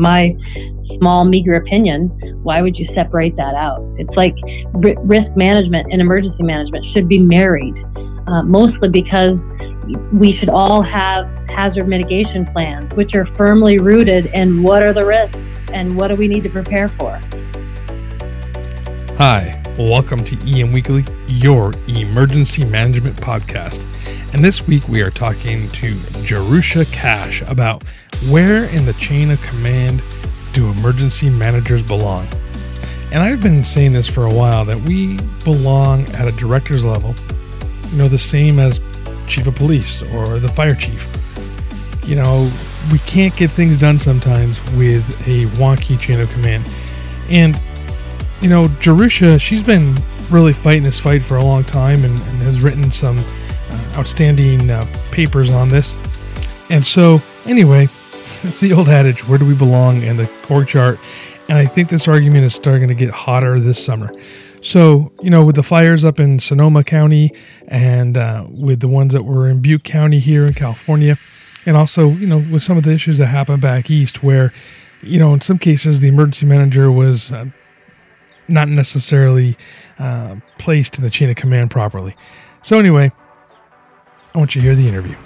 [0.00, 0.34] My
[0.96, 2.08] small, meager opinion,
[2.42, 3.86] why would you separate that out?
[3.98, 4.34] It's like
[4.82, 7.74] r- risk management and emergency management should be married,
[8.26, 9.38] uh, mostly because
[10.10, 15.04] we should all have hazard mitigation plans, which are firmly rooted in what are the
[15.04, 15.36] risks
[15.74, 17.20] and what do we need to prepare for.
[19.18, 23.89] Hi, welcome to EM Weekly, your emergency management podcast.
[24.32, 27.82] And this week we are talking to Jerusha Kasch about
[28.28, 30.02] where in the chain of command
[30.52, 32.28] do emergency managers belong?
[33.12, 37.14] And I've been saying this for a while that we belong at a director's level,
[37.90, 38.78] you know, the same as
[39.26, 41.08] chief of police or the fire chief.
[42.06, 42.48] You know,
[42.92, 46.70] we can't get things done sometimes with a wonky chain of command.
[47.30, 47.58] And,
[48.40, 49.96] you know, Jerusha, she's been
[50.30, 53.18] really fighting this fight for a long time and, and has written some
[54.00, 55.92] outstanding uh, papers on this.
[56.70, 57.84] And so, anyway,
[58.42, 60.98] it's the old adage where do we belong in the org chart?
[61.48, 64.10] And i think this argument is starting to get hotter this summer.
[64.62, 67.32] So you know with the fires up in sonoma county
[67.68, 71.16] and uh, with the ones that were in butte county here in california
[71.64, 74.52] and also you know with some of the issues that happened back east where
[75.02, 77.46] you know in some cases the emergency manager was uh,
[78.48, 79.56] not necessarily
[79.98, 82.14] uh, placed in the chain of command properly.
[82.62, 83.12] So anyway
[84.34, 85.16] i want you to hear the interview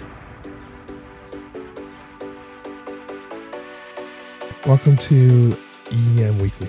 [4.67, 5.55] Welcome to
[5.93, 6.69] EM Weekly.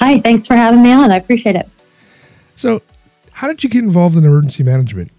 [0.00, 1.12] Hi, thanks for having me on.
[1.12, 1.68] I appreciate it.
[2.56, 2.80] So,
[3.32, 5.10] how did you get involved in emergency management?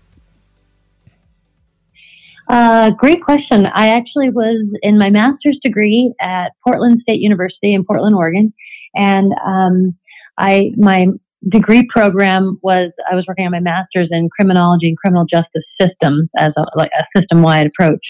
[2.48, 3.68] Uh, great question.
[3.68, 8.52] I actually was in my master's degree at Portland State University in Portland, Oregon,
[8.96, 9.96] and um,
[10.36, 11.06] I my
[11.50, 16.30] degree program was I was working on my master's in criminology and criminal justice systems
[16.38, 18.06] as a, like a system wide approach.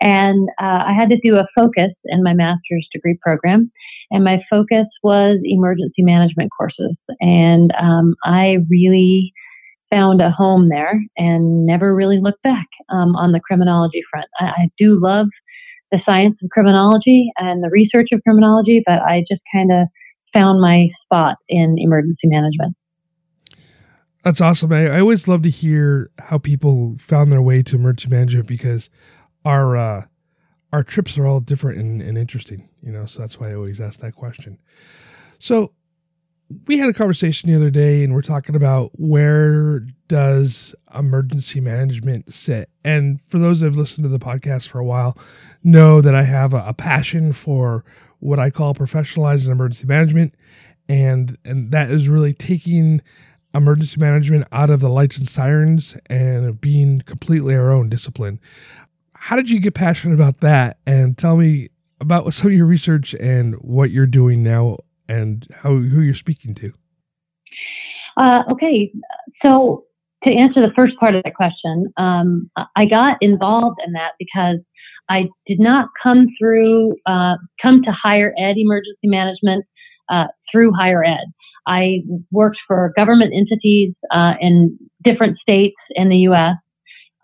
[0.00, 3.70] And uh, I had to do a focus in my master's degree program.
[4.10, 6.96] And my focus was emergency management courses.
[7.20, 9.32] And um, I really
[9.92, 14.26] found a home there and never really looked back um, on the criminology front.
[14.40, 15.26] I, I do love
[15.92, 19.88] the science of criminology and the research of criminology, but I just kind of
[20.32, 22.76] found my spot in emergency management.
[24.22, 24.72] That's awesome.
[24.72, 28.90] I, I, always love to hear how people found their way to emergency management because
[29.44, 30.04] our uh,
[30.72, 33.06] our trips are all different and, and interesting, you know.
[33.06, 34.58] So that's why I always ask that question.
[35.38, 35.72] So
[36.66, 42.32] we had a conversation the other day, and we're talking about where does emergency management
[42.34, 42.68] sit.
[42.84, 45.16] And for those that have listened to the podcast for a while,
[45.62, 47.84] know that I have a, a passion for
[48.20, 50.34] what I call professionalized emergency management,
[50.88, 53.02] and and that is really taking
[53.52, 58.38] emergency management out of the lights and sirens and being completely our own discipline
[59.20, 60.78] how did you get passionate about that?
[60.86, 61.68] And tell me
[62.00, 66.54] about some of your research and what you're doing now and how who you're speaking
[66.54, 66.72] to.
[68.16, 68.90] Uh, okay,
[69.44, 69.84] so
[70.24, 74.56] to answer the first part of the question, um, I got involved in that because
[75.10, 79.66] I did not come through uh, come to higher ed emergency management
[80.08, 81.26] uh, through higher ed.
[81.66, 81.98] I
[82.30, 86.56] worked for government entities uh, in different states in the U.S.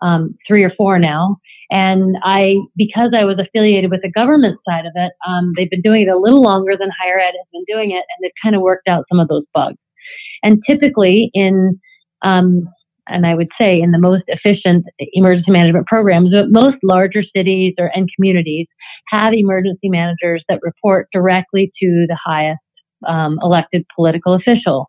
[0.01, 1.37] Um, three or four now,
[1.71, 5.81] and I, because I was affiliated with the government side of it, um, they've been
[5.81, 8.55] doing it a little longer than higher ed has been doing it, and they've kind
[8.55, 9.77] of worked out some of those bugs.
[10.43, 11.79] And typically, in
[12.21, 12.69] um,
[13.09, 17.91] and I would say in the most efficient emergency management programs, most larger cities or
[17.93, 18.67] and communities
[19.09, 22.59] have emergency managers that report directly to the highest
[23.07, 24.87] um, elected political official,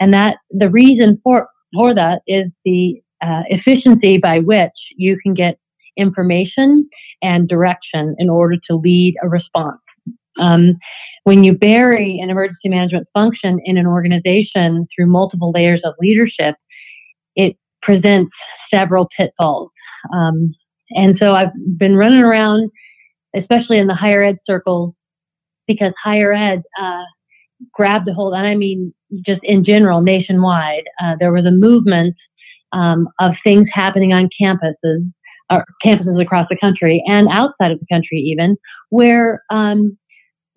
[0.00, 5.34] and that the reason for for that is the uh, efficiency by which you can
[5.34, 5.58] get
[5.96, 6.88] information
[7.22, 9.80] and direction in order to lead a response.
[10.40, 10.74] Um,
[11.24, 16.56] when you bury an emergency management function in an organization through multiple layers of leadership,
[17.36, 18.32] it presents
[18.72, 19.70] several pitfalls.
[20.12, 20.52] Um,
[20.90, 22.70] and so I've been running around,
[23.36, 24.94] especially in the higher ed circles,
[25.66, 27.04] because higher ed uh,
[27.72, 28.92] grabbed a hold, and I mean
[29.24, 32.16] just in general, nationwide, uh, there was a movement
[32.72, 35.10] um, of things happening on campuses
[35.50, 38.56] or campuses across the country and outside of the country, even
[38.90, 39.96] where um,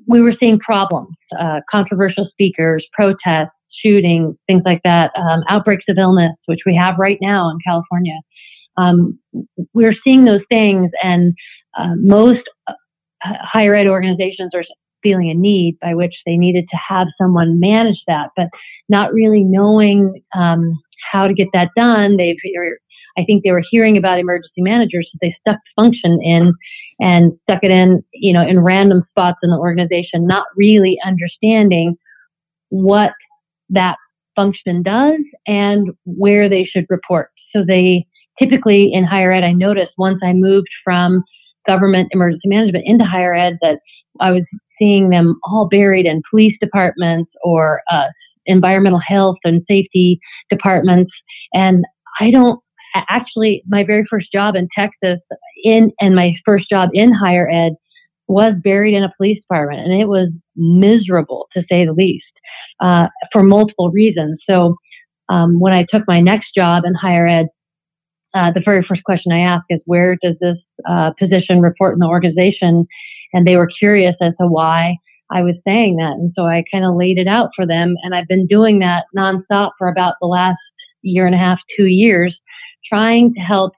[0.07, 3.51] we were seeing problems, uh, controversial speakers, protests,
[3.83, 8.19] shootings, things like that, um, outbreaks of illness, which we have right now in California.
[8.77, 9.19] Um,
[9.73, 11.33] we're seeing those things, and
[11.77, 12.73] uh, most uh,
[13.23, 14.63] higher ed organizations are
[15.03, 18.47] feeling a need by which they needed to have someone manage that, but
[18.89, 20.73] not really knowing um,
[21.11, 22.17] how to get that done.
[22.17, 22.35] They've,
[23.17, 26.53] I think they were hearing about emergency managers, so they stuck function in
[26.99, 31.95] and stuck it in, you know, in random spots in the organization, not really understanding
[32.69, 33.11] what
[33.69, 33.97] that
[34.35, 37.29] function does and where they should report.
[37.55, 38.05] So they
[38.41, 41.23] typically in higher ed, I noticed once I moved from
[41.67, 43.79] government emergency management into higher ed that
[44.19, 44.43] I was
[44.79, 48.07] seeing them all buried in police departments or uh,
[48.45, 50.19] environmental health and safety
[50.49, 51.11] departments.
[51.53, 51.85] And
[52.19, 52.59] I don't
[53.09, 55.19] actually, my very first job in Texas
[55.63, 57.73] in, and my first job in higher ed
[58.27, 62.25] was buried in a police department and it was miserable to say the least,
[62.79, 64.41] uh, for multiple reasons.
[64.49, 64.75] So,
[65.29, 67.47] um, when I took my next job in higher ed,
[68.33, 70.57] uh, the very first question I asked is, where does this
[70.89, 72.85] uh, position report in the organization?
[73.33, 74.95] And they were curious as to why
[75.31, 76.13] I was saying that.
[76.13, 77.95] And so I kind of laid it out for them.
[78.03, 80.57] And I've been doing that nonstop for about the last
[81.01, 82.37] year and a half, two years,
[82.87, 83.73] trying to help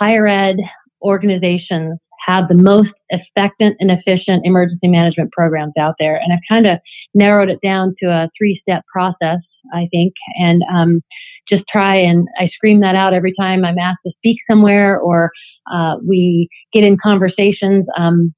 [0.00, 0.56] higher ed
[1.02, 6.16] organizations have the most effective and efficient emergency management programs out there.
[6.16, 6.78] And I've kind of
[7.14, 9.38] narrowed it down to a three step process,
[9.74, 10.14] I think.
[10.36, 11.02] And um,
[11.50, 15.30] just try and I scream that out every time I'm asked to speak somewhere or
[15.72, 18.34] uh, we get in conversations um,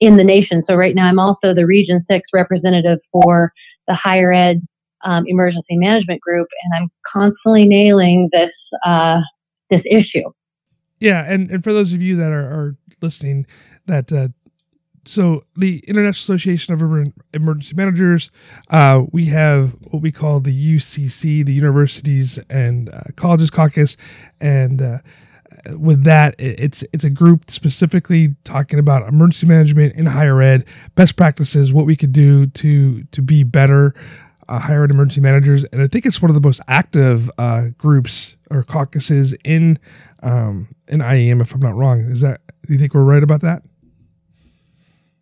[0.00, 0.62] in the nation.
[0.68, 3.52] So right now I'm also the Region 6 representative for
[3.88, 4.60] the higher ed
[5.04, 8.50] um, emergency management group, and I'm constantly nailing this
[8.84, 9.20] uh,
[9.70, 10.30] this issue.
[10.98, 13.46] Yeah, and, and for those of you that are, are listening,
[13.86, 14.28] that uh,
[15.04, 16.80] so the International Association of
[17.32, 18.30] Emergency Managers,
[18.70, 23.96] uh, we have what we call the UCC, the Universities and uh, Colleges Caucus,
[24.40, 24.98] and uh,
[25.76, 30.64] with that, it's it's a group specifically talking about emergency management in higher ed,
[30.94, 33.94] best practices, what we could do to to be better
[34.48, 37.68] uh, higher ed emergency managers, and I think it's one of the most active uh,
[37.78, 39.78] groups or caucuses in
[40.22, 42.00] um, in IEM, if I'm not wrong.
[42.00, 43.62] Is that do you think we're right about that?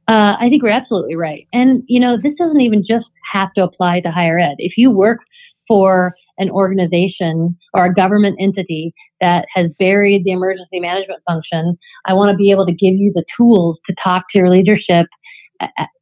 [0.07, 1.47] Uh, I think we're absolutely right.
[1.53, 4.57] And, you know, this doesn't even just have to apply to higher ed.
[4.59, 5.19] If you work
[5.67, 12.13] for an organization or a government entity that has buried the emergency management function, I
[12.13, 15.07] want to be able to give you the tools to talk to your leadership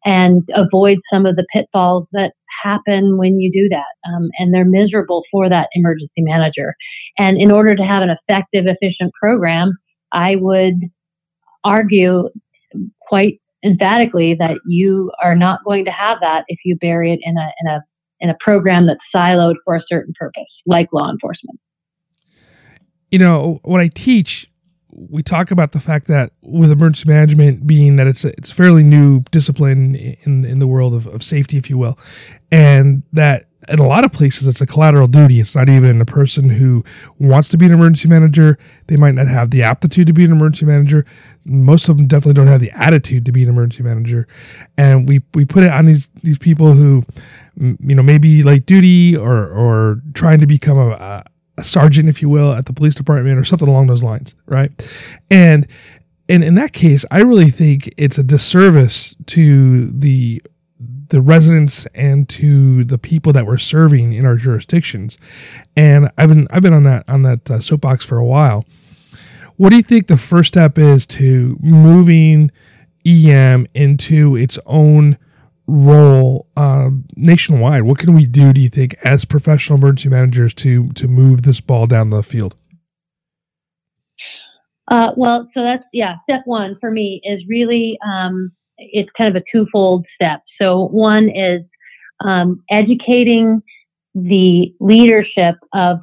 [0.04, 4.10] and avoid some of the pitfalls that happen when you do that.
[4.10, 6.74] Um, and they're miserable for that emergency manager.
[7.18, 9.72] And in order to have an effective, efficient program,
[10.12, 10.74] I would
[11.64, 12.28] argue
[13.00, 17.36] quite emphatically that you are not going to have that if you bury it in
[17.36, 17.80] a in a
[18.20, 21.58] in a program that's siloed for a certain purpose, like law enforcement.
[23.10, 24.48] You know, what I teach,
[24.92, 28.54] we talk about the fact that with emergency management being that it's a, it's a
[28.54, 31.98] fairly new discipline in in the world of, of safety, if you will,
[32.50, 35.40] and that in a lot of places it's a collateral duty.
[35.40, 36.84] It's not even a person who
[37.18, 38.58] wants to be an emergency manager.
[38.88, 41.06] They might not have the aptitude to be an emergency manager.
[41.44, 44.26] Most of them definitely don't have the attitude to be an emergency manager.
[44.76, 47.04] And we we put it on these these people who
[47.56, 51.24] you know maybe light duty or or trying to become a, a
[51.62, 54.70] sergeant, if you will, at the police department or something along those lines, right?
[55.30, 55.66] And
[56.28, 60.42] and in that case, I really think it's a disservice to the
[61.12, 65.18] the residents and to the people that we're serving in our jurisdictions.
[65.76, 68.64] And I've been I've been on that on that uh, soapbox for a while.
[69.56, 72.50] What do you think the first step is to moving
[73.04, 75.18] EM into its own
[75.72, 77.82] role um, nationwide?
[77.82, 78.52] What can we do?
[78.52, 82.56] Do you think as professional emergency managers to to move this ball down the field?
[84.90, 86.16] Uh, well, so that's yeah.
[86.24, 90.40] Step one for me is really um, it's kind of a twofold step.
[90.60, 91.62] So one is
[92.22, 93.62] um, educating
[94.14, 95.98] the leadership of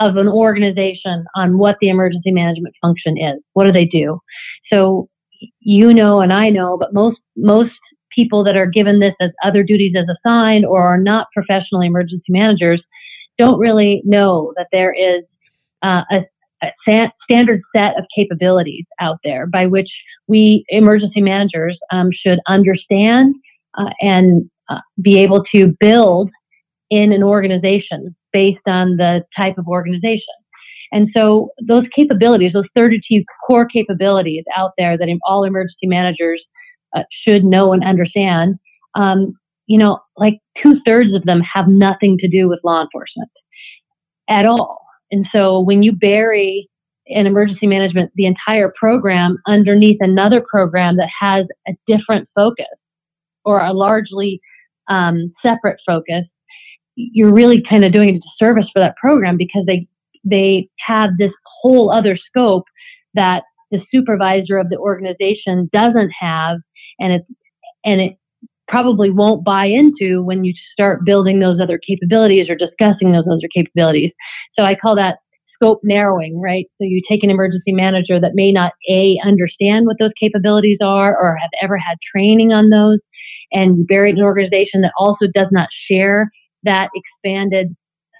[0.00, 3.42] of an organization on what the emergency management function is.
[3.54, 4.20] What do they do?
[4.72, 5.08] So
[5.58, 7.72] you know and I know, but most most
[8.18, 12.24] people that are given this as other duties as assigned or are not professional emergency
[12.28, 12.82] managers
[13.38, 15.22] don't really know that there is
[15.82, 16.20] uh, a
[16.62, 16.68] a
[17.30, 19.88] standard set of capabilities out there by which
[20.26, 23.32] we emergency managers um, should understand
[23.78, 26.30] uh, and uh, be able to build
[26.90, 30.34] in an organization based on the type of organization.
[30.90, 36.42] And so those capabilities, those 32 core capabilities out there that all emergency managers
[36.96, 38.56] uh, should know and understand,
[38.94, 39.34] um,
[39.66, 43.30] you know, like two thirds of them have nothing to do with law enforcement
[44.28, 44.80] at all.
[45.10, 46.68] And so when you bury
[47.06, 52.66] in emergency management the entire program underneath another program that has a different focus
[53.44, 54.40] or a largely
[54.88, 56.24] um, separate focus,
[56.96, 59.86] you're really kind of doing a disservice for that program because they
[60.24, 61.30] they have this
[61.62, 62.64] whole other scope
[63.14, 66.58] that the supervisor of the organization doesn't have,
[66.98, 67.26] and it's
[67.84, 68.18] and it
[68.68, 73.48] probably won't buy into when you start building those other capabilities or discussing those other
[73.54, 74.12] capabilities.
[74.58, 75.18] So I call that
[75.54, 76.66] scope narrowing, right?
[76.78, 81.16] So you take an emergency manager that may not A, understand what those capabilities are
[81.16, 82.98] or have ever had training on those,
[83.52, 86.30] and you bury an organization that also does not share
[86.64, 87.74] that expanded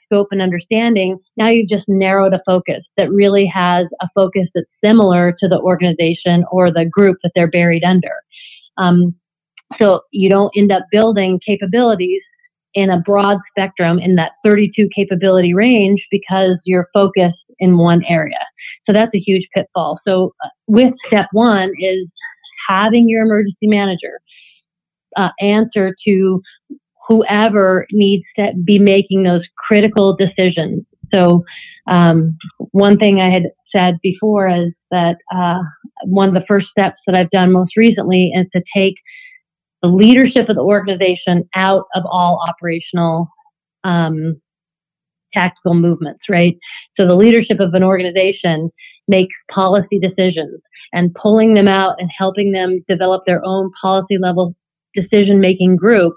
[0.06, 1.18] scope and understanding.
[1.36, 5.60] Now you've just narrowed a focus that really has a focus that's similar to the
[5.60, 8.12] organization or the group that they're buried under.
[8.78, 9.14] Um,
[9.80, 12.22] so you don't end up building capabilities
[12.74, 18.38] in a broad spectrum in that 32 capability range because you're focused in one area.
[18.86, 20.00] So that's a huge pitfall.
[20.06, 22.06] So uh, with step one is
[22.68, 24.20] having your emergency manager
[25.16, 26.42] uh, answer to
[27.08, 30.84] whoever needs to be making those critical decisions.
[31.12, 31.44] So
[31.86, 32.36] um,
[32.72, 33.44] one thing I had
[33.74, 35.62] said before is that uh,
[36.04, 38.94] one of the first steps that I've done most recently is to take
[39.82, 43.28] the leadership of the organization out of all operational
[43.84, 44.40] um,
[45.32, 46.56] tactical movements, right?
[46.98, 48.70] So the leadership of an organization
[49.06, 50.60] makes policy decisions
[50.92, 54.54] and pulling them out and helping them develop their own policy level
[54.94, 56.14] decision making group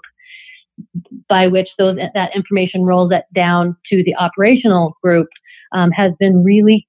[1.28, 5.28] by which those that information rolls that down to the operational group
[5.72, 6.86] um, has been really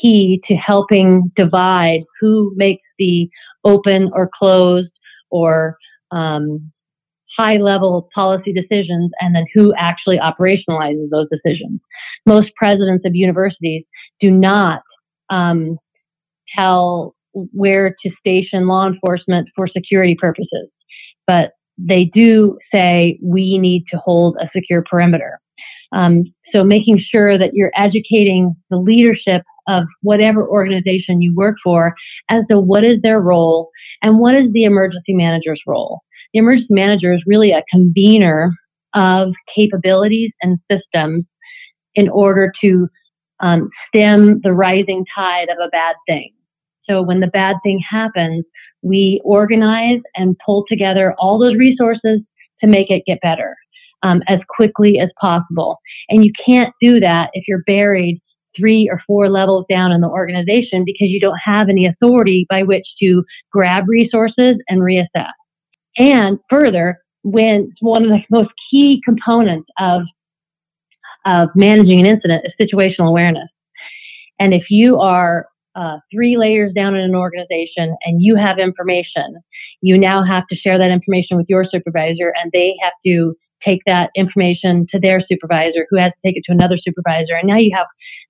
[0.00, 3.28] key to helping divide who makes the
[3.64, 4.90] open or closed
[5.30, 5.76] or
[6.10, 6.72] um,
[7.36, 11.80] high level policy decisions and then who actually operationalizes those decisions.
[12.24, 13.84] Most presidents of universities
[14.20, 14.80] do not
[15.30, 15.78] um,
[16.56, 20.68] tell where to station law enforcement for security purposes,
[21.26, 25.38] but they do say we need to hold a secure perimeter.
[25.92, 26.24] Um,
[26.54, 31.94] so making sure that you're educating the leadership of whatever organization you work for
[32.30, 33.70] as to what is their role
[34.02, 36.00] and what is the emergency manager's role.
[36.32, 38.52] The emergency manager is really a convener
[38.94, 41.24] of capabilities and systems
[41.94, 42.88] in order to
[43.40, 46.32] um, stem the rising tide of a bad thing.
[46.88, 48.44] So when the bad thing happens,
[48.82, 52.20] we organize and pull together all those resources
[52.60, 53.56] to make it get better
[54.02, 55.78] um, as quickly as possible.
[56.08, 58.20] And you can't do that if you're buried
[58.58, 62.62] three or four levels down in the organization because you don't have any authority by
[62.62, 63.22] which to
[63.52, 65.32] grab resources and reassess.
[65.98, 70.02] And further, when one of the most key components of
[71.24, 73.48] of managing an incident is situational awareness.
[74.38, 79.36] And if you are uh, three layers down in an organization and you have information,
[79.82, 83.34] you now have to share that information with your supervisor, and they have to
[83.64, 87.34] take that information to their supervisor, who has to take it to another supervisor.
[87.38, 87.86] And now you have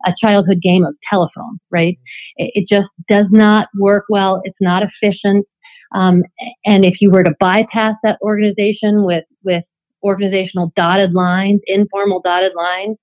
[0.06, 1.99] a childhood game of telephone, right?
[2.37, 4.40] It, just does not work well.
[4.45, 5.47] It's not efficient.
[5.95, 6.23] Um,
[6.64, 9.62] and if you were to bypass that organization with, with
[10.02, 12.97] organizational dotted lines, informal dotted lines,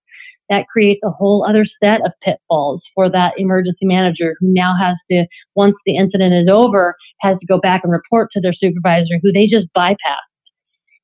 [0.49, 4.95] that creates a whole other set of pitfalls for that emergency manager who now has
[5.09, 5.25] to,
[5.55, 9.31] once the incident is over, has to go back and report to their supervisor who
[9.31, 10.32] they just bypassed.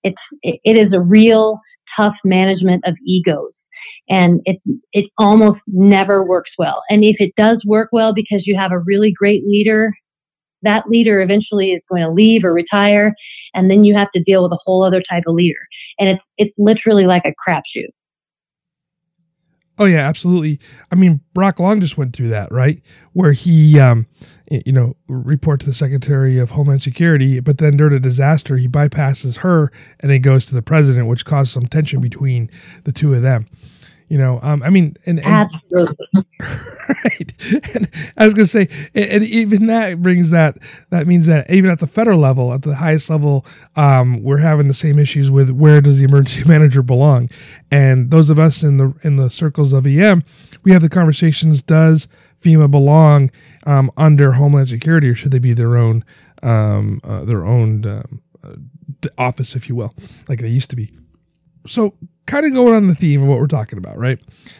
[0.04, 1.60] It's, it is a real
[1.98, 3.52] tough management of egos
[4.08, 4.60] and it
[4.94, 6.84] it almost never works well.
[6.90, 9.92] And if it does work well because you have a really great leader
[10.64, 13.14] that leader eventually is going to leave or retire,
[13.54, 15.60] and then you have to deal with a whole other type of leader.
[15.98, 17.90] And it's it's literally like a crapshoot.
[19.80, 20.60] Oh yeah, absolutely.
[20.92, 22.82] I mean, Brock Long just went through that, right?
[23.14, 24.08] Where he, um,
[24.52, 28.68] you know, report to the Secretary of Homeland Security, but then during a disaster, he
[28.68, 29.72] bypasses her
[30.02, 32.52] and then goes to the president, which caused some tension between
[32.84, 33.48] the two of them.
[34.10, 37.34] You know, um, I mean, and, and absolutely right.
[37.76, 40.58] And I was gonna say, and, and, even that brings that.
[40.90, 44.68] That means that even at the federal level, at the highest level, um, we're having
[44.68, 47.30] the same issues with where does the emergency manager belong?
[47.70, 50.24] And those of us in the in the circles of EM,
[50.64, 52.08] we have the conversations: Does
[52.42, 53.30] FEMA belong
[53.68, 56.04] um, under Homeland Security, or should they be their own
[56.42, 59.94] um, uh, their own um, uh, office, if you will,
[60.28, 60.98] like they used to be?
[61.68, 61.94] So
[62.30, 64.20] kind of going on the theme of what we're talking about, right?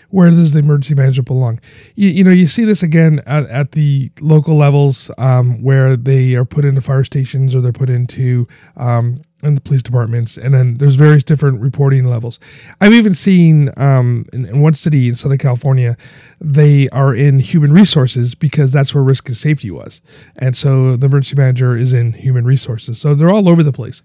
[0.10, 1.62] Where does the emergency management belong?
[1.96, 6.34] You, you know, you see this again at, at the local levels um, where they
[6.34, 10.54] are put into fire stations or they're put into um, in the police departments, and
[10.54, 12.40] then there's various different reporting levels.
[12.82, 15.96] I've even seen um, in, in, one city in Southern California,
[16.42, 20.02] they are in human resources because that's where risk and safety was,
[20.36, 23.00] and so the emergency manager is in human resources.
[23.00, 24.02] So they're all over the place.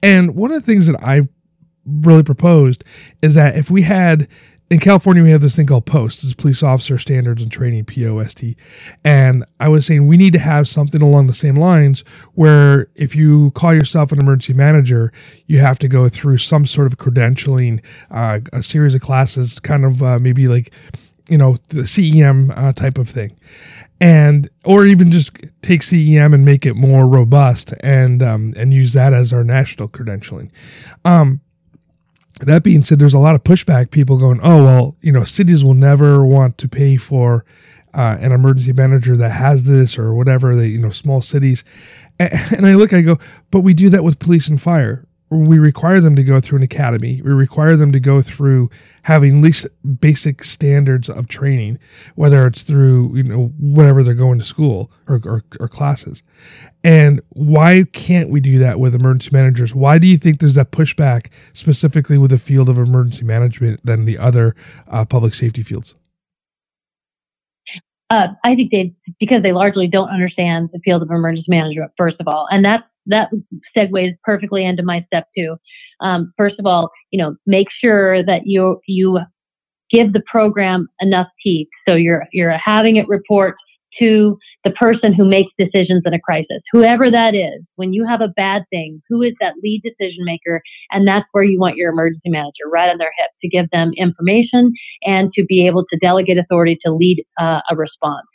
[0.00, 1.22] And one of the things that I
[1.86, 2.84] really proposed
[3.22, 4.28] is that if we had
[4.72, 8.54] in California, we have this thing called POST, it's Police Officer Standards and Training, POST.
[9.04, 12.04] And I was saying we need to have something along the same lines
[12.36, 15.12] where if you call yourself an emergency manager,
[15.46, 19.84] you have to go through some sort of credentialing, uh, a series of classes, kind
[19.84, 20.72] of uh, maybe like,
[21.28, 23.36] you know, the CEM uh, type of thing.
[24.00, 28.94] And, or even just take CEM and make it more robust and, um, and use
[28.94, 30.50] that as our national credentialing.
[31.04, 31.42] Um,
[32.46, 33.90] that being said, there's a lot of pushback.
[33.90, 37.44] People going, oh well, you know, cities will never want to pay for
[37.94, 40.56] uh, an emergency manager that has this or whatever.
[40.56, 41.64] They, you know, small cities,
[42.18, 43.18] and, and I look, I go,
[43.50, 46.62] but we do that with police and fire we require them to go through an
[46.62, 47.20] academy.
[47.24, 48.70] We require them to go through
[49.02, 49.66] having least
[50.00, 51.78] basic standards of training,
[52.14, 56.22] whether it's through you know whatever they're going to school or, or, or, classes.
[56.84, 59.74] And why can't we do that with emergency managers?
[59.74, 64.04] Why do you think there's that pushback specifically with the field of emergency management than
[64.04, 64.54] the other
[64.88, 65.94] uh, public safety fields?
[68.10, 71.92] Uh, I think they because they largely don't understand the field of emergency management.
[71.96, 73.30] First of all, and that's that
[73.76, 75.56] segues perfectly into my step two.
[76.00, 79.20] Um, first of all, you know, make sure that you you
[79.90, 81.68] give the program enough teeth.
[81.88, 83.56] So you're you're having it report
[83.98, 87.62] to the person who makes decisions in a crisis, whoever that is.
[87.76, 90.62] When you have a bad thing, who is that lead decision maker?
[90.90, 93.90] And that's where you want your emergency manager right on their hip to give them
[93.96, 98.26] information and to be able to delegate authority to lead uh, a response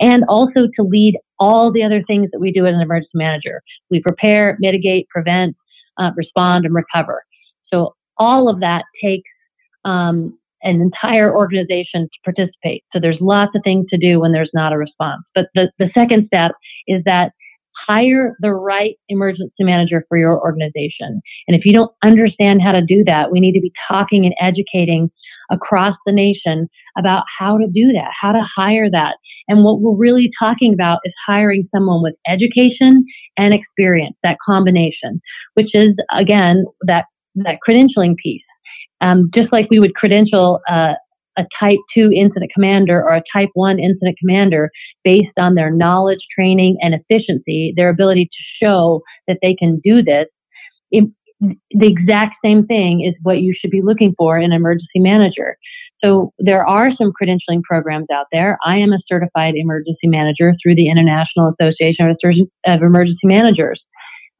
[0.00, 3.62] and also to lead all the other things that we do as an emergency manager.
[3.90, 5.56] We prepare, mitigate, prevent,
[5.98, 7.24] uh, respond, and recover.
[7.72, 9.28] So all of that takes
[9.84, 12.84] um, an entire organization to participate.
[12.92, 15.22] So there's lots of things to do when there's not a response.
[15.34, 16.52] But the, the second step
[16.86, 17.32] is that
[17.86, 21.20] hire the right emergency manager for your organization.
[21.48, 24.34] And if you don't understand how to do that, we need to be talking and
[24.40, 25.10] educating
[25.50, 29.16] across the nation about how to do that, how to hire that.
[29.48, 33.04] And what we're really talking about is hiring someone with education
[33.36, 35.20] and experience, that combination,
[35.54, 37.04] which is again that
[37.36, 38.42] that credentialing piece.
[39.00, 40.92] Um, just like we would credential uh,
[41.38, 44.70] a type 2 incident commander or a type 1 incident commander
[45.02, 50.02] based on their knowledge, training, and efficiency, their ability to show that they can do
[50.02, 50.26] this.
[50.90, 51.04] It,
[51.70, 55.56] the exact same thing is what you should be looking for in an emergency manager.
[56.04, 58.58] So there are some credentialing programs out there.
[58.64, 62.14] I am a certified emergency manager through the International Association
[62.66, 63.80] of Emergency Managers.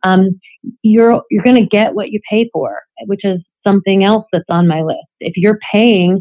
[0.04, 0.40] Um,
[0.82, 4.66] you're you're going to get what you pay for, which is something else that's on
[4.66, 5.06] my list.
[5.20, 6.20] If you're paying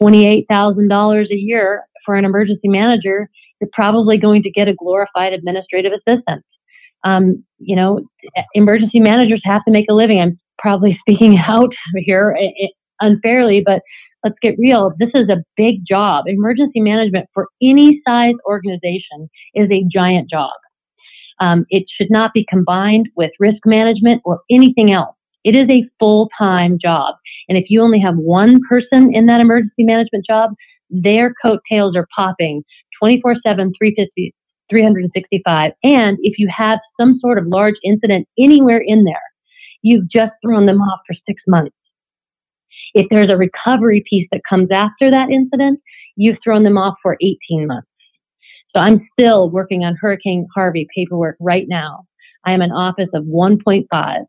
[0.00, 3.28] twenty eight thousand dollars a year for an emergency manager,
[3.60, 6.42] you're probably going to get a glorified administrative assistant.
[7.04, 8.00] Um, you know,
[8.54, 10.20] emergency managers have to make a living.
[10.20, 12.68] I'm probably speaking out here eh, eh,
[13.00, 13.82] unfairly, but
[14.22, 14.92] let's get real.
[14.98, 16.24] This is a big job.
[16.26, 20.52] Emergency management for any size organization is a giant job.
[21.40, 25.16] Um, it should not be combined with risk management or anything else.
[25.44, 27.16] It is a full time job.
[27.48, 30.50] And if you only have one person in that emergency management job,
[30.88, 32.62] their coattails are popping
[33.00, 34.34] 24 7, 350,
[34.70, 35.72] 365.
[35.82, 39.22] And if you have some sort of large incident anywhere in there,
[39.82, 41.76] you've just thrown them off for six months.
[42.94, 45.80] If there's a recovery piece that comes after that incident,
[46.16, 47.88] you've thrown them off for 18 months.
[48.74, 52.04] So I'm still working on Hurricane Harvey paperwork right now.
[52.44, 54.24] I am an office of 1.5.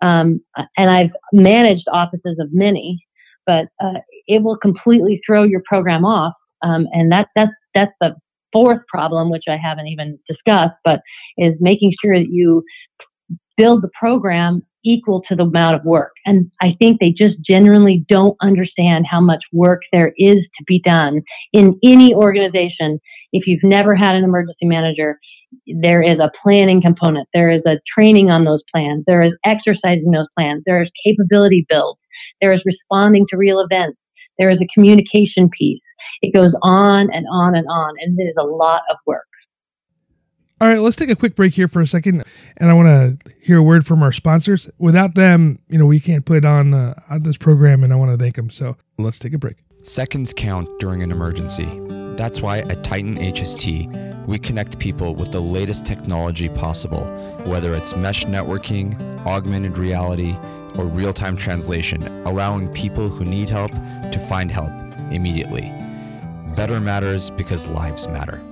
[0.00, 0.40] Um,
[0.76, 3.04] and I've managed offices of many,
[3.46, 6.34] but uh, it will completely throw your program off.
[6.62, 8.14] Um, and that, that's, that's the
[8.58, 11.00] fourth problem, which I haven't even discussed, but
[11.36, 12.62] is making sure that you
[13.56, 16.12] build the program equal to the amount of work.
[16.24, 20.80] And I think they just genuinely don't understand how much work there is to be
[20.84, 23.00] done in any organization.
[23.32, 25.18] If you've never had an emergency manager,
[25.82, 30.10] there is a planning component, there is a training on those plans, there is exercising
[30.12, 31.98] those plans, there is capability build,
[32.40, 33.98] there is responding to real events,
[34.38, 35.80] there is a communication piece.
[36.22, 39.24] It goes on and on and on, and it is a lot of work.
[40.60, 42.24] All right, let's take a quick break here for a second,
[42.56, 44.68] and I want to hear a word from our sponsors.
[44.78, 48.10] Without them, you know, we can't put on, uh, on this program, and I want
[48.10, 48.50] to thank them.
[48.50, 49.58] So let's take a break.
[49.84, 51.68] Seconds count during an emergency.
[52.16, 57.04] That's why at Titan HST, we connect people with the latest technology possible,
[57.44, 60.34] whether it's mesh networking, augmented reality,
[60.76, 64.72] or real time translation, allowing people who need help to find help
[65.12, 65.72] immediately.
[66.58, 68.42] Better matters because lives matter.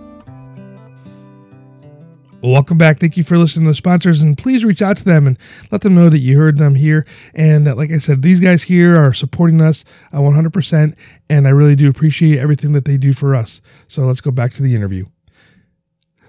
[2.41, 3.01] welcome back.
[3.01, 5.37] Thank you for listening to the sponsors, and please reach out to them and
[5.73, 7.05] let them know that you heard them here.
[7.35, 10.95] And uh, like I said, these guys here are supporting us uh, 100%,
[11.29, 13.61] and I really do appreciate everything that they do for us.
[13.89, 15.07] So let's go back to the interview.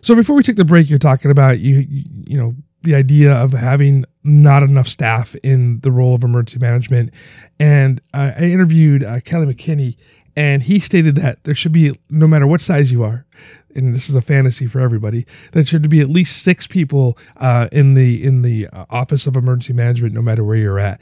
[0.01, 1.85] So before we take the break, you're talking about you,
[2.25, 7.13] you, know, the idea of having not enough staff in the role of emergency management.
[7.59, 9.97] And I, I interviewed uh, Kelly McKinney,
[10.37, 13.25] and he stated that there should be, no matter what size you are,
[13.73, 17.67] and this is a fantasy for everybody, there should be at least six people uh,
[17.71, 21.01] in the in the uh, office of emergency management, no matter where you're at.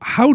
[0.00, 0.34] How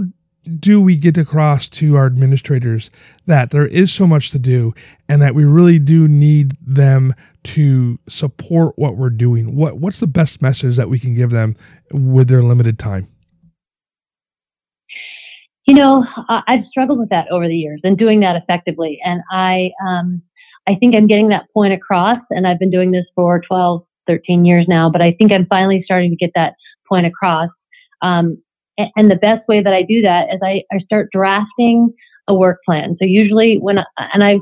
[0.60, 2.90] do we get across to our administrators
[3.26, 4.74] that there is so much to do
[5.08, 9.56] and that we really do need them to support what we're doing?
[9.56, 11.56] What what's the best message that we can give them
[11.90, 13.08] with their limited time?
[15.67, 19.00] You know, I've struggled with that over the years and doing that effectively.
[19.04, 20.21] And I, um,
[20.67, 22.19] I think I'm getting that point across.
[22.32, 25.82] And I've been doing this for 12, 13 years now, but I think I'm finally
[25.86, 26.54] starting to get that
[26.89, 27.50] point across.
[28.02, 28.41] Um,
[28.95, 31.93] and the best way that I do that is I, I start drafting
[32.28, 32.95] a work plan.
[33.00, 34.39] So usually when, and I,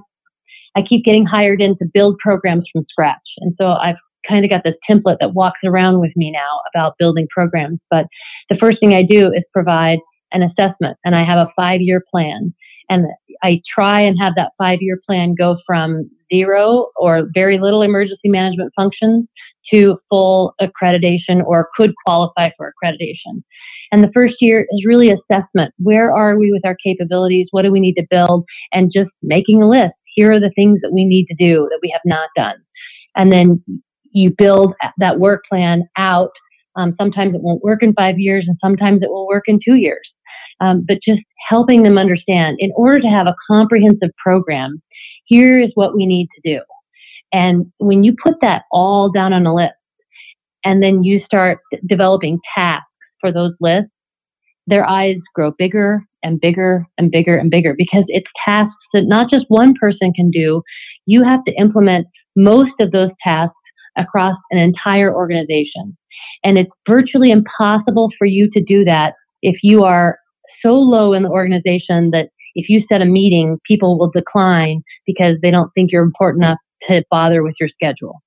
[0.75, 3.17] I keep getting hired in to build programs from scratch.
[3.39, 6.95] And so I've kind of got this template that walks around with me now about
[6.99, 7.79] building programs.
[7.89, 8.05] But
[8.49, 9.99] the first thing I do is provide
[10.31, 12.53] an assessment and I have a five year plan.
[12.89, 13.05] And
[13.43, 18.29] I try and have that five year plan go from zero or very little emergency
[18.29, 19.27] management functions
[19.73, 23.43] to full accreditation or could qualify for accreditation.
[23.91, 25.73] And the first year is really assessment.
[25.77, 27.47] Where are we with our capabilities?
[27.51, 28.45] What do we need to build?
[28.71, 29.93] And just making a list.
[30.15, 32.55] Here are the things that we need to do that we have not done.
[33.15, 33.63] And then
[34.11, 36.31] you build that work plan out.
[36.75, 39.75] Um, sometimes it won't work in five years, and sometimes it will work in two
[39.75, 40.07] years.
[40.61, 44.81] Um, but just helping them understand in order to have a comprehensive program,
[45.25, 46.61] here is what we need to do.
[47.31, 49.73] And when you put that all down on a list,
[50.65, 52.85] and then you start developing tasks
[53.21, 53.91] for those lists,
[54.67, 59.31] their eyes grow bigger and bigger and bigger and bigger because it's tasks that not
[59.31, 60.61] just one person can do.
[61.05, 63.55] You have to implement most of those tasks
[63.97, 65.97] across an entire organization.
[66.43, 70.19] And it's virtually impossible for you to do that if you are
[70.65, 75.37] so low in the organization that if you set a meeting, people will decline because
[75.41, 76.57] they don't think you're important enough
[76.89, 78.21] to bother with your schedule.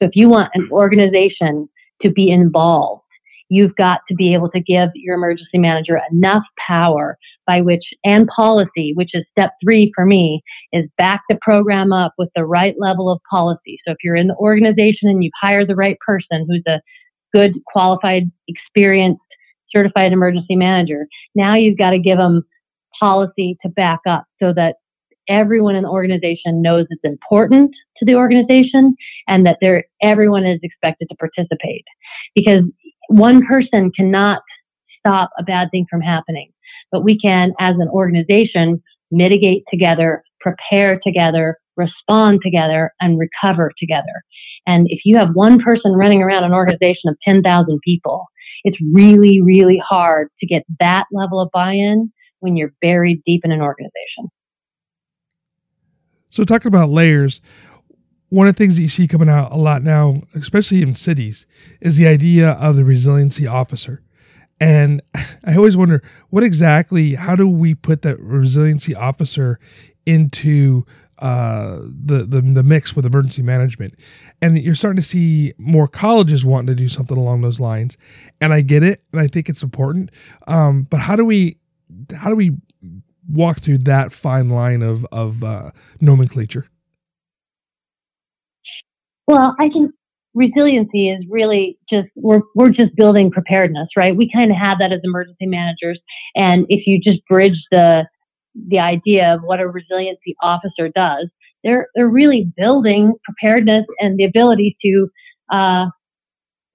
[0.00, 1.68] So if you want an organization
[2.02, 3.02] to be involved,
[3.48, 8.28] you've got to be able to give your emergency manager enough power by which and
[8.28, 12.74] policy, which is step three for me, is back the program up with the right
[12.78, 13.78] level of policy.
[13.86, 16.80] So if you're in the organization and you've hired the right person who's a
[17.34, 19.20] good, qualified, experienced,
[19.74, 22.42] certified emergency manager, now you've got to give them
[23.00, 24.76] policy to back up so that
[25.28, 28.94] everyone in the organization knows it's important to the organization
[29.26, 31.84] and that they everyone is expected to participate
[32.34, 32.62] because
[33.08, 34.40] one person cannot
[34.98, 36.50] stop a bad thing from happening,
[36.90, 44.22] but we can, as an organization, mitigate together, prepare together, respond together, and recover together.
[44.66, 48.26] And if you have one person running around an organization of 10,000 people,
[48.64, 53.42] it's really, really hard to get that level of buy in when you're buried deep
[53.44, 54.30] in an organization.
[56.28, 57.40] So, talking about layers,
[58.28, 61.46] one of the things that you see coming out a lot now, especially in cities,
[61.80, 64.02] is the idea of the resiliency officer.
[64.60, 65.02] And
[65.44, 69.58] I always wonder what exactly, how do we put that resiliency officer
[70.04, 70.84] into
[71.18, 73.94] uh, the, the the mix with emergency management?
[74.40, 77.96] And you're starting to see more colleges wanting to do something along those lines.
[78.40, 80.10] And I get it, and I think it's important.
[80.46, 81.58] Um, but how do we
[82.14, 82.56] how do we
[83.28, 86.66] walk through that fine line of of uh, nomenclature?
[89.26, 89.92] Well, I think
[90.34, 94.16] resiliency is really just we're we're just building preparedness, right?
[94.16, 96.00] We kind of have that as emergency managers,
[96.34, 98.06] and if you just bridge the
[98.54, 101.28] the idea of what a resiliency officer does,
[101.64, 105.08] they're they're really building preparedness and the ability to
[105.52, 105.86] uh,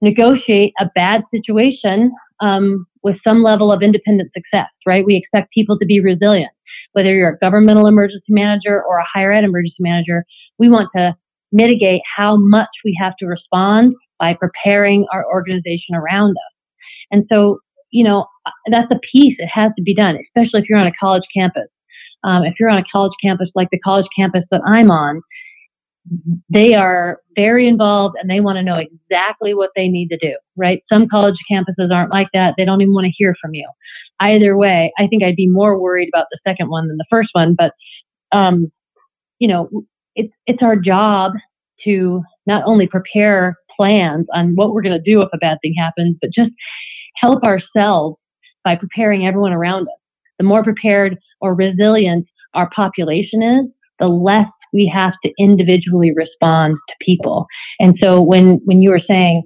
[0.00, 5.04] negotiate a bad situation um, with some level of independent success, right?
[5.04, 6.52] We expect people to be resilient.
[6.92, 10.24] Whether you're a governmental emergency manager or a higher ed emergency manager,
[10.58, 11.14] we want to
[11.52, 16.54] mitigate how much we have to respond by preparing our organization around us.
[17.10, 17.58] And so,
[17.90, 18.26] you know,
[18.70, 19.36] that's a piece.
[19.38, 21.68] It has to be done, especially if you're on a college campus.
[22.24, 25.20] Um, if you're on a college campus like the college campus that I'm on,
[26.50, 30.34] they are very involved and they want to know exactly what they need to do,
[30.56, 30.82] right?
[30.92, 32.54] Some college campuses aren't like that.
[32.56, 33.68] They don't even want to hear from you.
[34.20, 37.30] Either way, I think I'd be more worried about the second one than the first
[37.32, 37.72] one, but,
[38.36, 38.70] um,
[39.38, 39.68] you know,
[40.14, 41.32] it's, it's our job
[41.84, 45.74] to not only prepare plans on what we're going to do if a bad thing
[45.76, 46.50] happens, but just
[47.16, 48.16] help ourselves
[48.64, 50.00] by preparing everyone around us.
[50.38, 56.76] The more prepared or resilient our population is, the less we have to individually respond
[56.88, 57.46] to people.
[57.78, 59.44] And so when, when you were saying,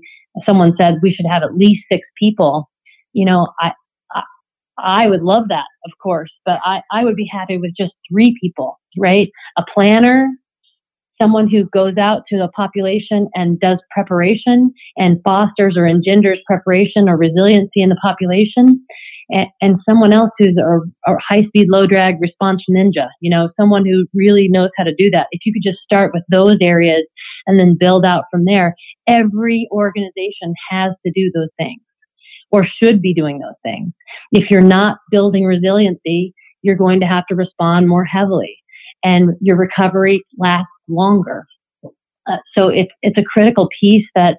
[0.49, 2.71] someone said we should have at least six people,
[3.13, 3.73] you know, I,
[4.79, 8.37] I, would love that, of course, but I, I would be happy with just three
[8.41, 9.29] people, right?
[9.57, 10.29] A planner,
[11.21, 17.09] someone who goes out to the population and does preparation and fosters or engenders preparation
[17.09, 18.85] or resiliency in the population,
[19.31, 23.51] and, and someone else who's a, a high speed, low drag response ninja, you know,
[23.59, 25.27] someone who really knows how to do that.
[25.33, 27.07] If you could just start with those areas
[27.47, 28.75] and then build out from there,
[29.09, 31.81] every organization has to do those things
[32.51, 33.93] or should be doing those things.
[34.33, 38.57] If you're not building resiliency, you're going to have to respond more heavily
[39.05, 41.44] and your recovery lasts longer.
[41.85, 44.38] Uh, so it's, it's a critical piece that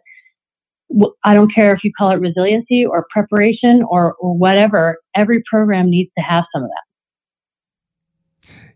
[1.23, 5.89] I don't care if you call it resiliency or preparation or, or whatever, every program
[5.89, 6.88] needs to have some of that.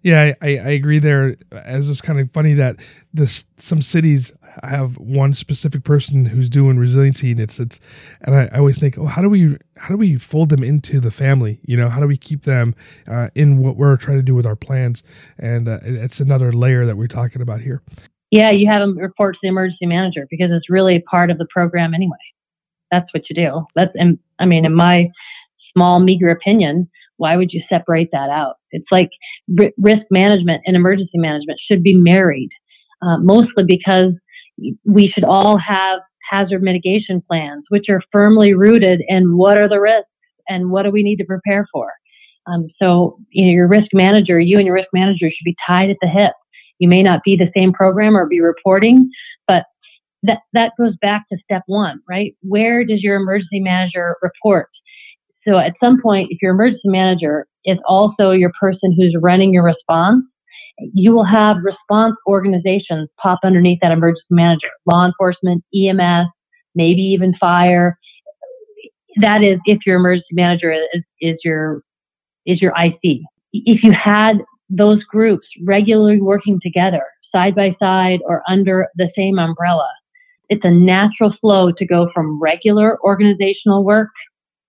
[0.03, 1.37] Yeah, I, I agree there.
[1.51, 2.75] It's just kind of funny that
[3.13, 7.79] this some cities have one specific person who's doing resiliency and it's it's
[8.21, 10.99] and I, I always think, oh, how do we how do we fold them into
[10.99, 11.61] the family?
[11.63, 12.75] You know, how do we keep them
[13.07, 15.03] uh, in what we're trying to do with our plans?
[15.39, 17.81] And uh, it's another layer that we're talking about here.
[18.29, 21.47] Yeah, you have them report to the emergency manager because it's really part of the
[21.49, 22.17] program anyway.
[22.91, 23.65] That's what you do.
[23.75, 25.09] That's, and I mean, in my
[25.71, 28.55] small, meager opinion, why would you separate that out?
[28.73, 29.09] It's like
[29.77, 32.49] risk management and emergency management should be married,
[33.01, 34.13] uh, mostly because
[34.85, 39.79] we should all have hazard mitigation plans, which are firmly rooted in what are the
[39.79, 40.09] risks
[40.47, 41.91] and what do we need to prepare for.
[42.45, 45.89] Um, so, you know, your risk manager, you and your risk manager should be tied
[45.89, 46.33] at the hip
[46.83, 49.09] you may not be the same program or be reporting,
[49.47, 49.63] but
[50.23, 52.35] that, that goes back to step one, right?
[52.41, 54.67] Where does your emergency manager report?
[55.47, 59.63] So at some point, if your emergency manager is also your person who's running your
[59.63, 60.23] response,
[60.93, 66.27] you will have response organizations pop underneath that emergency manager, law enforcement, EMS,
[66.75, 67.97] maybe even fire.
[69.21, 71.81] That is if your emergency manager is, is your
[72.45, 73.21] is your IC.
[73.53, 79.39] If you had those groups regularly working together, side by side or under the same
[79.39, 79.89] umbrella.
[80.49, 84.09] It's a natural flow to go from regular organizational work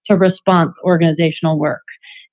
[0.07, 1.84] to response organizational work.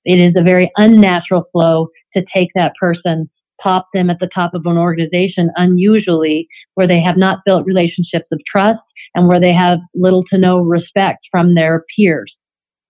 [0.04, 4.54] It is a very unnatural flow to take that person, pop them at the top
[4.54, 8.80] of an organization, unusually where they have not built relationships of trust
[9.14, 12.32] and where they have little to no respect from their peers.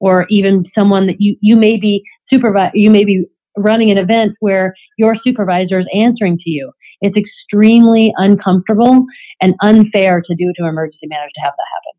[0.00, 4.32] Or even someone that you, you may be supervise, you may be running an event
[4.40, 6.72] where your supervisor is answering to you.
[7.02, 9.04] It's extremely uncomfortable
[9.40, 11.92] and unfair to do to an emergency managers to have that happen.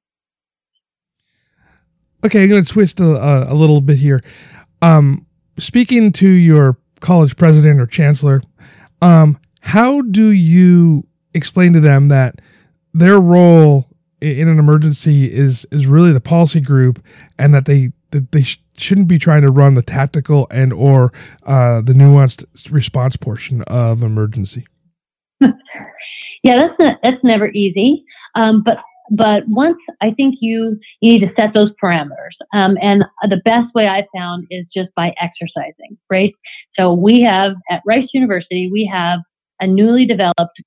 [2.25, 4.23] Okay, I'm going to twist a, a little bit here.
[4.83, 5.25] Um,
[5.57, 8.41] speaking to your college president or chancellor,
[9.01, 12.41] um, how do you explain to them that
[12.93, 13.87] their role
[14.19, 17.03] in an emergency is is really the policy group,
[17.37, 21.13] and that they that they sh- shouldn't be trying to run the tactical and or
[21.43, 24.67] uh, the nuanced response portion of emergency.
[25.41, 28.05] yeah, that's not, that's never easy.
[28.35, 28.77] Um, but
[29.11, 32.35] but once I think you you need to set those parameters.
[32.53, 35.97] Um, and the best way I've found is just by exercising.
[36.09, 36.33] Right.
[36.77, 39.19] So we have at Rice University we have
[39.59, 40.61] a newly developed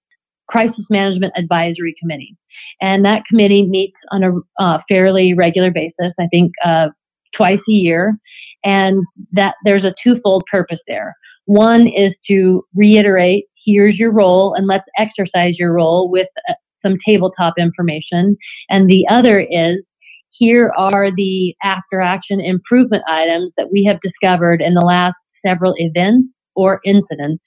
[0.49, 2.37] crisis management advisory committee.
[2.81, 6.13] And that committee meets on a uh, fairly regular basis.
[6.21, 6.89] I think uh,
[7.37, 8.17] twice a year.
[8.65, 11.15] And that there's a twofold purpose there.
[11.45, 16.55] One is to reiterate, here's your role and let's exercise your role with uh,
[16.87, 18.37] some tabletop information.
[18.69, 19.83] And the other is,
[20.31, 25.75] here are the after action improvement items that we have discovered in the last several
[25.77, 27.43] events or incidents.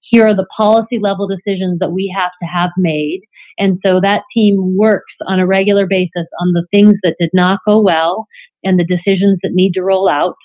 [0.00, 3.20] Here are the policy level decisions that we have to have made.
[3.58, 7.60] And so that team works on a regular basis on the things that did not
[7.66, 8.26] go well
[8.64, 10.36] and the decisions that need to roll out.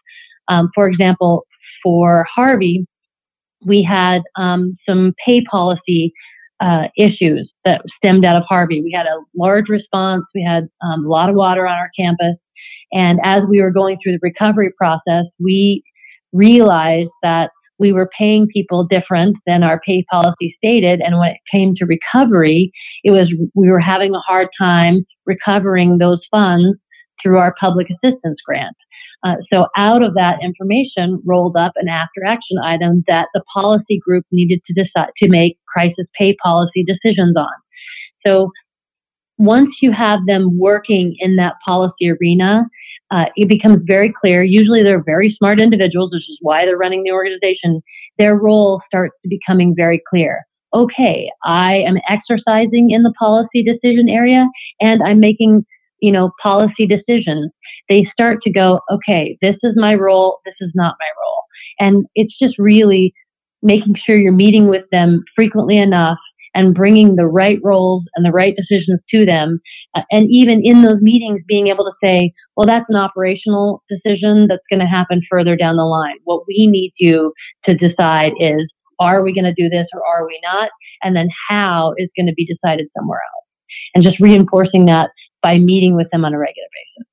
[0.48, 1.46] Um, for example,
[1.82, 2.86] for Harvey,
[3.65, 6.12] we had um, some pay policy
[6.62, 8.82] uh, issues that stemmed out of Harvey.
[8.82, 10.24] We had a large response.
[10.34, 12.36] We had um, a lot of water on our campus.
[12.92, 15.84] And as we were going through the recovery process, we
[16.32, 21.02] realized that we were paying people different than our pay policy stated.
[21.02, 22.72] And when it came to recovery,
[23.04, 26.78] it was we were having a hard time recovering those funds
[27.22, 28.76] through our public assistance grant.
[29.26, 34.00] Uh, so out of that information rolled up an after action item that the policy
[34.06, 37.52] group needed to decide to make crisis pay policy decisions on.
[38.26, 38.52] So
[39.38, 42.66] once you have them working in that policy arena,
[43.12, 44.44] uh, it becomes very clear.
[44.44, 47.82] Usually they're very smart individuals, which is why they're running the organization.
[48.18, 50.42] Their role starts to becoming very clear.
[50.74, 54.48] Okay, I am exercising in the policy decision area
[54.80, 55.66] and I'm making,
[56.00, 57.52] you know, policy decisions
[57.90, 61.44] they start to go, okay, this is my role, this is not my role.
[61.80, 63.14] And it's just really
[63.63, 66.19] making sure you're meeting with them frequently enough
[66.54, 69.60] and bringing the right roles and the right decisions to them.
[69.95, 74.45] Uh, and even in those meetings, being able to say, well, that's an operational decision
[74.47, 76.17] that's going to happen further down the line.
[76.26, 77.34] What we need you
[77.65, 80.69] to decide is, are we going to do this or are we not?
[81.02, 83.47] And then how is going to be decided somewhere else.
[83.95, 85.10] And just reinforcing that
[85.41, 87.12] by meeting with them on a regular basis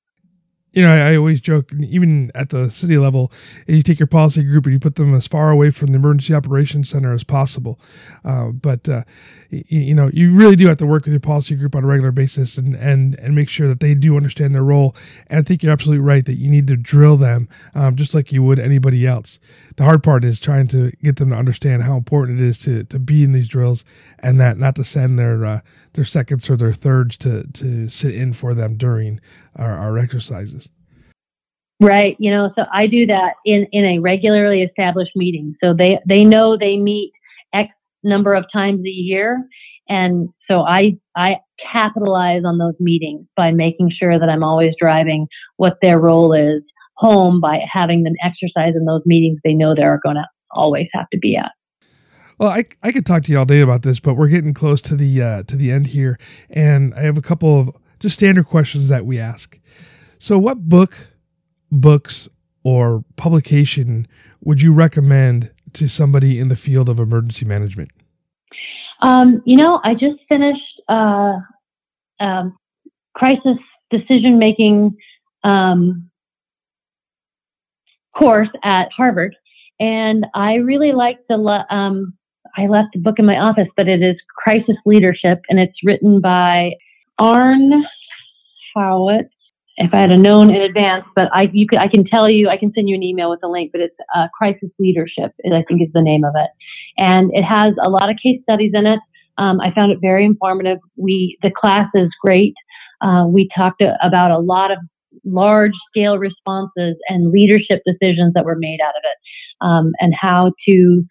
[0.72, 3.32] you know, I, I, always joke, even at the city level,
[3.66, 6.32] you take your policy group and you put them as far away from the emergency
[6.32, 7.80] operations center as possible.
[8.24, 9.02] Uh, but uh,
[9.50, 11.86] you, you, know, you really do have to work with your policy group on a
[11.86, 14.94] regular basis and and and make sure that they do understand their role.
[15.26, 18.30] And I think you're absolutely right that you need to drill them um, just like
[18.30, 19.40] you would anybody else.
[19.76, 22.84] The hard part is trying to get them to understand how important it is to
[22.84, 23.84] to be in these drills
[24.20, 25.60] and that not to send their uh,
[25.94, 29.20] their seconds or their thirds to to sit in for them during
[29.56, 30.68] our, our exercises.
[31.80, 32.14] Right.
[32.18, 35.54] You know, so I do that in, in a regularly established meeting.
[35.64, 37.10] So they, they know they meet
[37.54, 37.70] X
[38.04, 39.42] number of times a year.
[39.88, 41.36] And so I, I
[41.72, 45.26] capitalize on those meetings by making sure that I'm always driving
[45.56, 46.62] what their role is
[46.96, 51.08] home by having them exercise in those meetings they know they're going to always have
[51.12, 51.52] to be at.
[52.40, 54.80] Well, I, I could talk to you all day about this, but we're getting close
[54.82, 58.46] to the uh, to the end here, and I have a couple of just standard
[58.46, 59.58] questions that we ask.
[60.18, 61.08] So, what book,
[61.70, 62.30] books,
[62.64, 64.08] or publication
[64.40, 67.90] would you recommend to somebody in the field of emergency management?
[69.02, 71.40] Um, you know, I just finished uh,
[72.20, 72.56] um,
[73.14, 73.58] crisis
[73.90, 74.96] decision making
[75.44, 76.08] um,
[78.18, 79.36] course at Harvard,
[79.78, 81.36] and I really liked the
[81.68, 82.14] um,
[82.56, 86.20] I left the book in my office, but it is Crisis Leadership, and it's written
[86.20, 86.72] by
[87.18, 87.84] Arn
[88.74, 89.30] Howitt.
[89.76, 92.58] If I had known in advance, but I you could I can tell you I
[92.58, 95.80] can send you an email with a link, but it's uh, Crisis Leadership, I think
[95.80, 96.50] is the name of it,
[96.98, 99.00] and it has a lot of case studies in it.
[99.38, 100.78] Um, I found it very informative.
[100.96, 102.52] We the class is great.
[103.00, 104.78] Uh, we talked about a lot of
[105.24, 110.52] large scale responses and leadership decisions that were made out of it, um, and how
[110.68, 111.04] to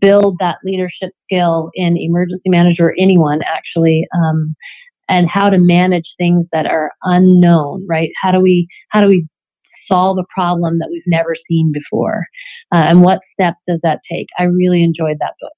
[0.00, 4.54] build that leadership skill in emergency manager or anyone actually um,
[5.08, 8.10] and how to manage things that are unknown right?
[8.20, 9.26] How do we how do we
[9.90, 12.26] solve a problem that we've never seen before?
[12.72, 14.26] Uh, and what steps does that take?
[14.38, 15.52] I really enjoyed that book.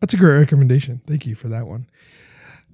[0.00, 1.00] That's a great recommendation.
[1.06, 1.88] Thank you for that one.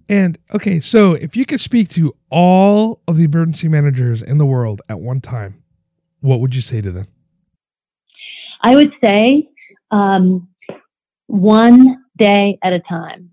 [0.08, 4.44] And okay so if you could speak to all of the emergency managers in the
[4.44, 5.64] world at one time
[6.24, 7.06] what would you say to them?
[8.62, 9.46] I would say
[9.90, 10.48] um,
[11.26, 13.30] one day at a time.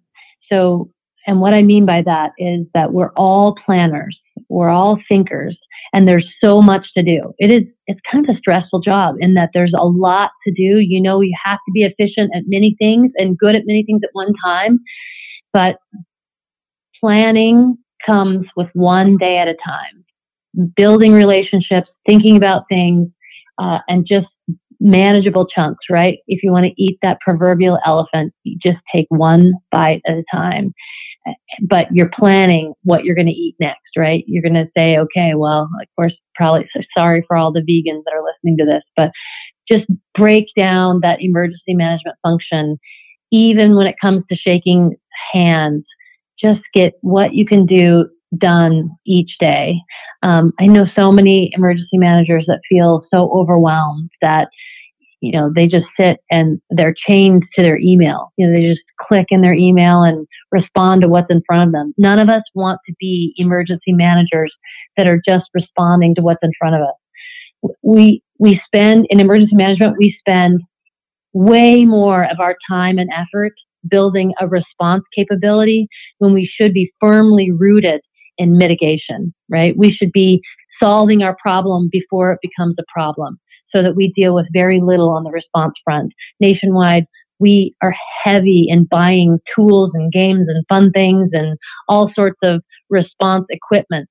[0.52, 0.90] So,
[1.28, 5.58] and what I mean by that is that we're all planners, we're all thinkers,
[5.94, 7.34] and there's so much to do.
[7.38, 10.80] It is, it's kind of a stressful job in that there's a lot to do.
[10.80, 14.02] You know, you have to be efficient at many things and good at many things
[14.04, 14.80] at one time,
[15.54, 15.76] but
[17.00, 20.70] planning comes with one day at a time.
[20.76, 23.10] Building relationships, thinking about things,
[23.58, 24.28] uh, and just
[24.82, 26.18] manageable chunks, right?
[26.28, 30.24] If you want to eat that proverbial elephant, you just take one bite at a
[30.34, 30.74] time.
[31.62, 34.24] But you're planning what you're going to eat next, right?
[34.26, 36.68] You're going to say, okay, well, of course, probably
[36.98, 39.12] sorry for all the vegans that are listening to this, but
[39.72, 42.80] just break down that emergency management function.
[43.32, 44.96] Even when it comes to shaking
[45.32, 45.86] hands,
[46.44, 49.76] just get what you can do done each day.
[50.24, 54.48] Um, I know so many emergency managers that feel so overwhelmed that
[55.22, 58.34] you know, they just sit and they're chained to their email.
[58.38, 61.72] You know, they just click in their email and respond to what's in front of
[61.72, 61.94] them.
[61.98, 64.52] None of us want to be emergency managers
[64.98, 67.76] that are just responding to what's in front of us.
[67.84, 70.62] We, we spend in emergency management, we spend
[71.34, 73.54] way more of our time and effort
[73.88, 78.02] building a response capability when we should be firmly rooted
[78.40, 79.76] in mitigation, right?
[79.78, 80.42] We should be
[80.82, 83.40] solving our problem before it becomes a problem
[83.74, 86.14] so that we deal with very little on the response front.
[86.40, 87.06] Nationwide,
[87.40, 91.58] we are heavy in buying tools and games and fun things and
[91.90, 94.08] all sorts of response equipment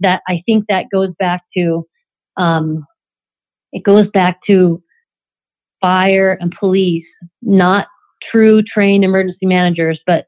[0.00, 1.86] that I think that goes back to,
[2.36, 2.84] um,
[3.72, 4.82] it goes back to
[5.80, 7.06] fire and police,
[7.40, 7.86] not
[8.30, 10.26] true trained emergency managers, but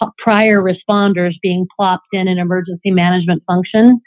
[0.00, 4.00] p- prior responders being plopped in an emergency management function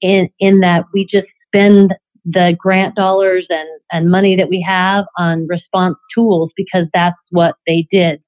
[0.00, 1.94] in, in that we just spend
[2.26, 7.54] the grant dollars and, and money that we have on response tools because that's what
[7.66, 8.20] they did.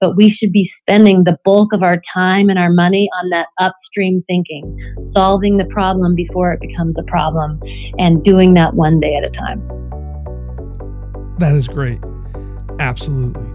[0.00, 3.46] But we should be spending the bulk of our time and our money on that
[3.58, 4.76] upstream thinking,
[5.14, 7.58] solving the problem before it becomes a problem,
[7.96, 9.62] and doing that one day at a time.
[11.38, 11.98] That is great.
[12.78, 13.46] Absolutely.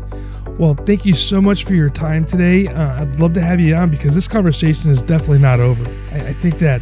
[0.57, 2.67] Well, thank you so much for your time today.
[2.67, 5.83] Uh, I'd love to have you on because this conversation is definitely not over.
[6.11, 6.81] I, I think that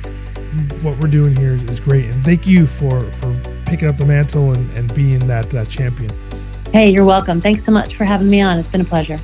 [0.82, 3.34] what we're doing here is great, and thank you for for
[3.66, 6.12] picking up the mantle and, and being that, that champion.
[6.74, 7.40] Hey, you're welcome.
[7.40, 8.58] Thanks so much for having me on.
[8.58, 9.18] It's been a pleasure.